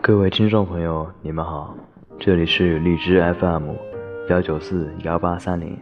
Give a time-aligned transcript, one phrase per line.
[0.00, 1.76] 各位听众朋友，你们好，
[2.18, 3.70] 这里是荔枝 FM
[4.28, 5.78] 幺九四幺八三零，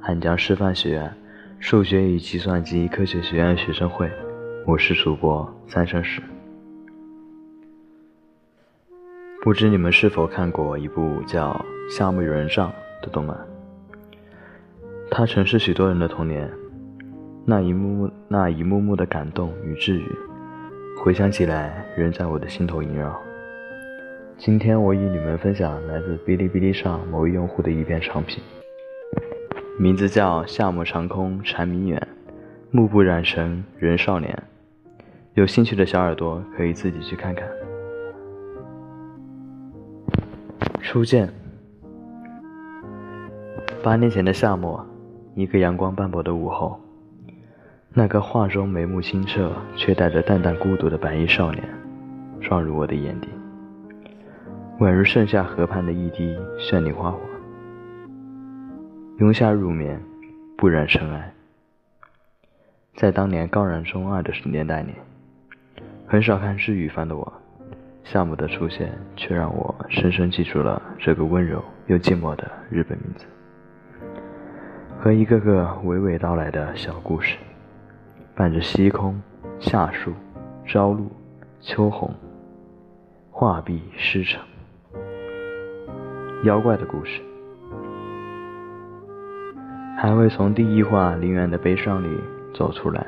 [0.00, 1.14] 汉江师范学院
[1.60, 4.10] 数学与计算机科学学院学生会，
[4.66, 6.20] 我是主播三生石。
[9.42, 11.52] 不知你们是否看过一部叫
[11.90, 12.70] 《夏目友人帐》
[13.04, 13.36] 的动漫？
[15.10, 16.48] 它曾是许多人的童年，
[17.44, 20.06] 那一幕幕、那一幕幕的感动与治愈，
[21.02, 23.20] 回想起来仍在我的心头萦绕。
[24.38, 28.40] 今天我与你们分享来自哔哩哔哩上某位用户的一篇长评，
[29.76, 32.08] 名字叫“夏目长空蝉鸣远，
[32.70, 34.40] 目不染成人少年”。
[35.34, 37.48] 有兴趣的小耳朵可以自己去看看。
[40.80, 41.28] 初见，
[43.82, 44.84] 八年前的夏末，
[45.34, 46.78] 一个阳光斑驳的午后，
[47.94, 51.64] 那个画中眉目清澈却带着淡淡孤独的白衣少年，
[52.42, 53.30] 撞入我的眼底。
[54.80, 57.20] 宛如盛夏河畔的一滴绚丽花火，
[59.18, 59.98] 拥下入眠，
[60.58, 61.32] 不染尘埃。
[62.94, 64.92] 在当年高燃中二的年代里，
[66.06, 67.32] 很少看日语番的我，
[68.04, 73.24] 夏目的出现却让我深深记住了这个温柔又寂寞的日本名字，
[75.02, 77.38] 和一个个娓娓道来的小故事，
[78.34, 79.18] 伴着西空、
[79.58, 80.12] 夏树、
[80.66, 81.10] 朝露、
[81.58, 82.12] 秋红，
[83.30, 84.38] 画壁诗成。
[86.44, 87.22] 妖怪的故事，
[89.96, 92.20] 还未从第一话林远的悲伤里
[92.52, 93.06] 走出来，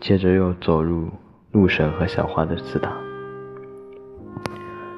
[0.00, 1.08] 接着又走入
[1.50, 2.92] 鹿神和小花的刺塔。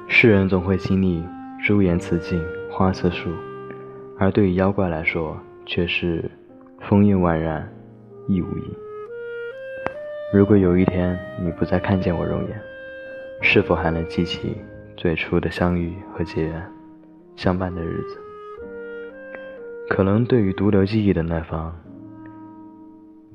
[0.07, 1.23] 世人总会经历
[1.65, 3.31] 朱颜辞镜、花似树，
[4.17, 6.29] 而对于妖怪来说，却是
[6.79, 7.67] 风韵宛然，
[8.27, 8.75] 亦无影。
[10.33, 12.61] 如果有一天你不再看见我容颜，
[13.41, 14.55] 是否还能记起？
[14.95, 16.63] 最初的相遇和结缘，
[17.35, 18.17] 相伴的日子，
[19.89, 21.75] 可能对于独留记忆的那方，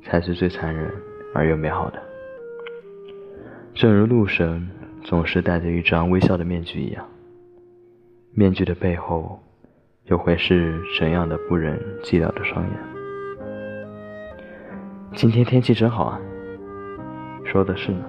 [0.01, 0.89] 才是最残忍
[1.33, 2.01] 而又美好的。
[3.73, 4.67] 正如鹿神
[5.03, 7.05] 总是戴着一张微笑的面具一样，
[8.33, 9.37] 面具的背后，
[10.09, 12.73] 又会是怎样的不忍寂寥的双眼？
[15.13, 16.19] 今天天气真好啊，
[17.45, 18.03] 说的是呢。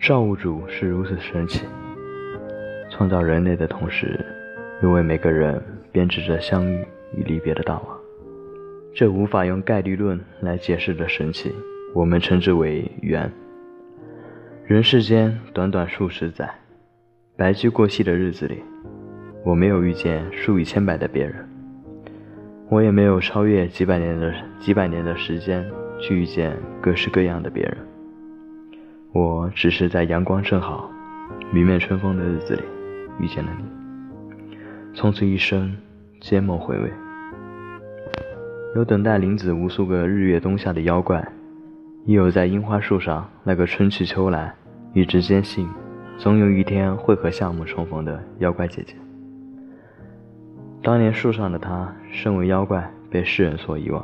[0.00, 1.66] 造物主是如此神奇，
[2.90, 4.18] 创造人类的同时，
[4.82, 5.62] 又为每个人
[5.92, 6.84] 编织着相遇
[7.14, 7.98] 与离别的大网。
[8.94, 11.54] 这无法用概率论来解释的神奇，
[11.94, 13.30] 我们称之为缘。
[14.64, 16.50] 人世间短短数十载，
[17.36, 18.62] 白驹过隙的日子里，
[19.42, 21.34] 我没有遇见数以千百的别人，
[22.68, 25.66] 我也没有超越几百年的几百年的时间
[25.98, 27.76] 去遇见各式各样的别人。
[29.12, 30.90] 我只是在阳光正好、
[31.50, 32.62] 明媚春风的日子里
[33.18, 33.64] 遇见了你，
[34.94, 35.74] 从此一生
[36.20, 36.90] 皆梦回味。
[38.76, 41.26] 有等待林子无数个日月冬夏的妖怪，
[42.04, 44.54] 亦有在樱花树上那个春去秋来，
[44.92, 45.66] 一直坚信
[46.18, 48.94] 总有一天会和夏目重逢的妖怪姐姐。
[50.82, 54.02] 当年树上的他，身为妖怪被世人所遗忘；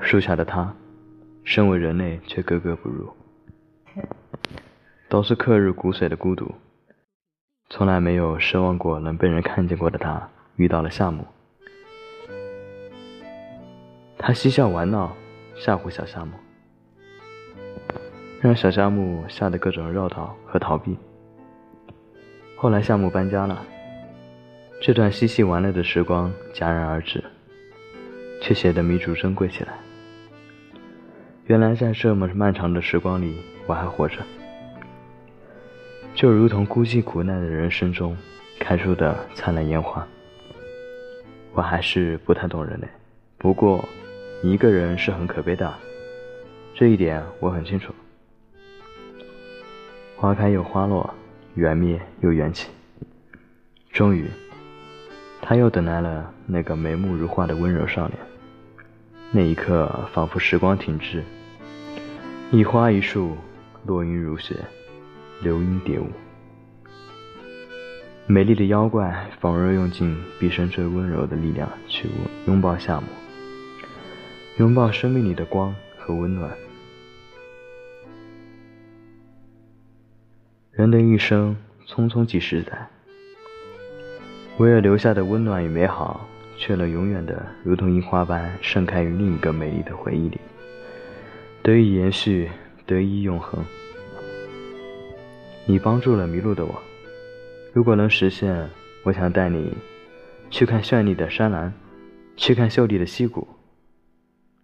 [0.00, 0.72] 树下的他，
[1.42, 3.12] 身为人类却格格不入。
[5.08, 6.54] 都是刻入骨髓的孤独，
[7.70, 11.26] 从来没有奢望过能被人看见过的他，遇到了夏目。
[14.16, 15.16] 他嬉笑玩闹，
[15.56, 16.32] 吓唬小夏目，
[18.40, 20.96] 让小夏目吓得各种绕道和逃避。
[22.56, 23.64] 后来夏目搬家了，
[24.80, 27.22] 这段嬉戏玩乐的时光戛然而止，
[28.40, 29.78] 却显得弥足珍贵起来。
[31.46, 33.36] 原来在这么漫长的时光里。
[33.68, 34.16] 我还活着，
[36.14, 38.16] 就如同孤寂苦难的人生中
[38.58, 40.08] 开出的灿烂烟花。
[41.52, 42.88] 我还是不太懂人类，
[43.36, 43.86] 不过
[44.42, 45.70] 一个人是很可悲的，
[46.74, 47.92] 这一点我很清楚。
[50.16, 51.12] 花开又花落，
[51.54, 52.70] 缘灭又缘起，
[53.92, 54.24] 终于，
[55.48, 58.18] 他又等来了那个眉目如画的温柔少年。
[59.32, 61.24] 那一刻，仿佛时光停滞，
[62.52, 63.34] 一花一树。
[63.86, 64.54] 落英如雪，
[65.40, 66.08] 流莺蝶舞。
[68.26, 72.10] 美丽的妖怪仿若用尽毕生最温柔的力量去
[72.46, 73.06] 拥抱夏目，
[74.58, 76.50] 拥抱生命里的光和温暖。
[80.72, 81.56] 人的一生
[81.86, 82.90] 匆匆几十载，
[84.58, 90.40] 唯有留下的温暖与美好，却能永远的如同樱花般盛开于另一个美丽的回忆里，
[91.62, 92.50] 得以延续，
[92.84, 93.64] 得以永恒。
[95.64, 96.74] 你帮助了迷路的我，
[97.72, 98.68] 如果能实现，
[99.04, 99.72] 我想带你
[100.50, 101.72] 去看绚丽的山岚，
[102.36, 103.46] 去看秀丽的溪谷。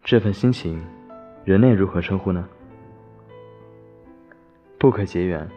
[0.02, 0.82] 这份心情，
[1.44, 2.44] 人类如何称呼呢？
[4.76, 5.48] 不可结缘。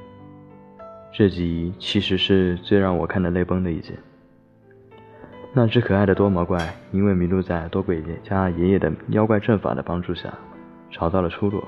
[1.11, 3.93] 这集其实是最让我看的泪崩的一集。
[5.53, 10.31] 那只可爱的多毛怪，因为迷路在多鬼家爷爷的妖怪阵法的帮助下，
[10.91, 11.63] 找到了出路。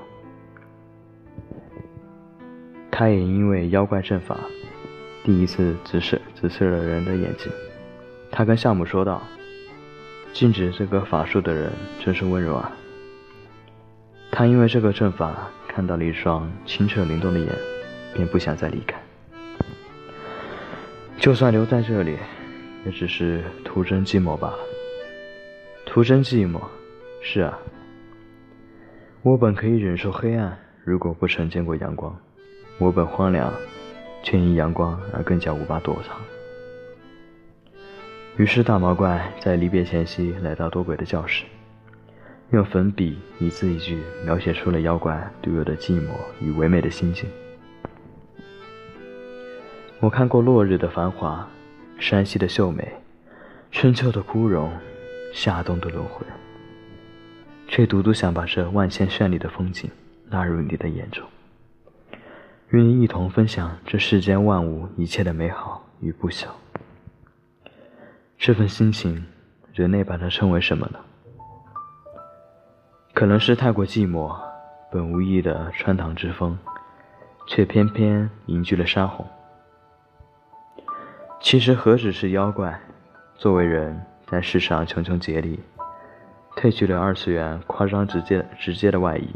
[2.90, 4.36] 他也因为妖怪阵法，
[5.24, 7.50] 第一次直视直视了人的眼睛。
[8.30, 9.22] 他跟夏母说道
[10.32, 12.70] ：“禁止这个法术的人真是温柔啊。”
[14.30, 17.48] 他因为这个阵法看到了一双清澈灵动的眼，
[18.14, 18.96] 便不想再离开。
[21.18, 22.16] 就算留在这里，
[22.84, 24.58] 也只是徒增寂寞罢了。
[25.86, 26.60] 徒增寂寞，
[27.20, 27.58] 是啊。
[29.22, 32.12] 我本可以忍受黑暗，如果不曾见过阳光；
[32.78, 33.52] 我本荒凉，
[34.22, 36.16] 却因阳光而更加无法躲藏。
[38.36, 41.44] 于是大毛怪在离别前夕来到多鬼的教室，
[42.52, 47.28] 用粉笔一字一句描写出了妖怪独有的寂寞与唯美的心境。
[49.98, 51.46] 我看过落日的繁华，
[52.00, 52.90] 山西的秀美，
[53.70, 54.72] 春秋的枯荣，
[55.34, 56.26] 夏冬的轮回，
[57.68, 59.88] 却独独想把这万千绚丽的风景
[60.30, 61.28] 纳入你的眼中，
[62.70, 66.46] 与你一同分享这世间万物一切的美好与不朽。
[68.38, 69.26] 这份心情，
[69.74, 70.98] 人类把它称为什么呢？
[73.12, 74.34] 可能是太过寂寞，
[74.90, 76.58] 本无意的穿堂之风，
[77.46, 79.26] 却偏偏凝聚了山洪。
[81.42, 82.78] 其实何止是妖怪，
[83.34, 85.58] 作为人在世上穷穷竭力，
[86.54, 89.26] 褪去了二次元夸张直接直接的外衣，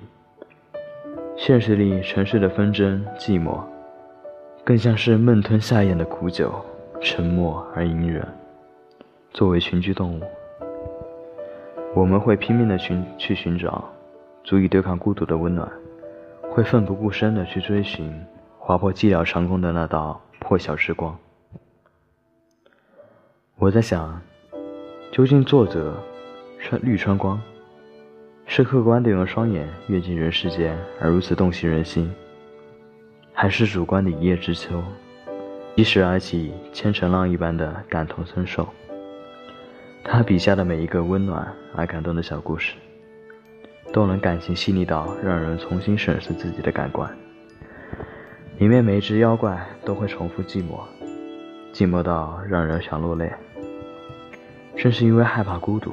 [1.34, 3.58] 现实里城市的纷争寂寞，
[4.64, 6.54] 更像是闷吞下咽的苦酒，
[7.00, 8.24] 沉默而隐忍。
[9.32, 10.22] 作为群居动物，
[11.94, 13.82] 我们会拼命的寻去寻找
[14.44, 15.66] 足以对抗孤独的温暖，
[16.50, 18.14] 会奋不顾身的去追寻
[18.58, 21.18] 划破寂寥长空的那道破晓之光。
[23.56, 24.20] 我在想，
[25.12, 25.94] 究竟作者
[26.58, 27.40] 穿绿川光
[28.46, 32.12] 是客观的用双眼阅尽人世间而如此洞悉人心，
[33.32, 34.82] 还是主观的一叶知秋，
[35.76, 38.68] 一时而起千层浪一般的感同身受？
[40.02, 42.74] 他笔下的每一个温暖而感动的小故事，
[43.92, 47.08] 都能感情细腻到让人重新审视自己的感官。
[48.58, 50.80] 里面每一只妖怪都会重复寂寞。
[51.74, 53.28] 寂寞到让人想落泪，
[54.76, 55.92] 正是因为害怕孤独，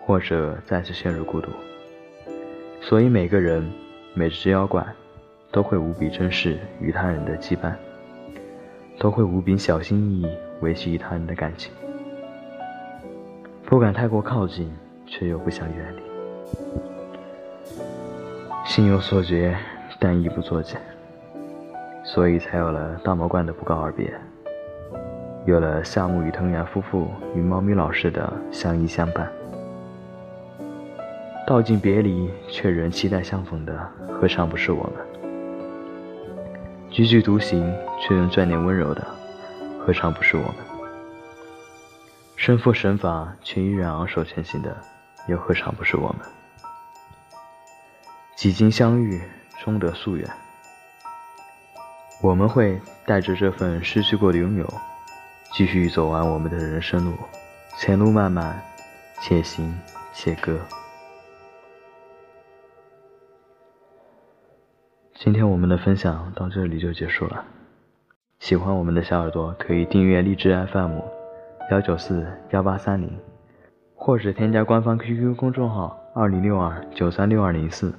[0.00, 1.50] 或者再次陷入孤独，
[2.80, 3.68] 所以每个人、
[4.14, 4.86] 每只妖怪
[5.50, 7.72] 都会无比珍视与他人的羁绊，
[8.96, 10.28] 都会无比小心翼翼
[10.60, 11.72] 维系与他人的感情，
[13.66, 14.72] 不敢太过靠近，
[15.04, 16.02] 却又不想远离，
[18.64, 19.56] 心有所觉，
[19.98, 20.80] 但亦不作茧，
[22.04, 24.14] 所以才有了大魔怪的不告而别。
[25.46, 29.30] 有了夏目与藤原夫妇与猫咪老师的相依相伴，
[31.46, 34.94] 道尽别离却仍期待相逢的，何尝不是我们？
[36.90, 37.70] 踽踽独行
[38.00, 39.06] 却仍眷恋温柔的，
[39.78, 40.54] 何尝不是我们？
[42.36, 44.74] 身负神法却依然昂首前行的，
[45.28, 46.26] 又何尝不是我们？
[48.34, 49.20] 几经相遇，
[49.62, 50.26] 终得夙愿。
[52.22, 54.66] 我们会带着这份失去过的拥有。
[55.56, 57.12] 继续走完我们的人生路，
[57.78, 58.60] 前路漫漫，
[59.20, 59.72] 且行
[60.12, 60.58] 且歌。
[65.14, 67.44] 今天我们的分享到这里就结束了。
[68.40, 70.98] 喜欢我们的小耳朵可以订阅荔枝 FM
[71.70, 73.16] 幺九四幺八三零，
[73.94, 77.94] 或者添加官方 QQ 公众号二零六二九三六二零四。